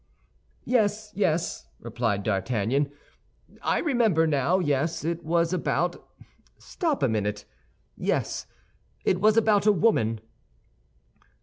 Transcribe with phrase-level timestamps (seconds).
[0.65, 2.91] "Yes, yes," replied D'Artagnan.
[3.61, 8.47] "I remember now; yes, it was about—stop a minute—yes,
[9.05, 10.19] it was about a woman."